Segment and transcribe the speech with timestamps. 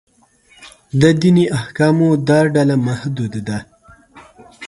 [0.99, 3.57] د دیني احکامو دا ډله محدود ده.